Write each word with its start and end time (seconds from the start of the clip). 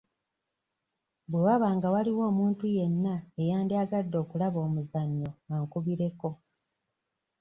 Bwe 1.29 1.39
waba 1.45 1.67
nga 1.75 1.87
waliwo 1.93 2.23
omuntu 2.31 2.63
yenna 2.75 3.13
eyandyagadde 3.41 4.15
okulaba 4.23 4.59
omuzannyo 4.67 5.31
ankubireko. 5.55 6.29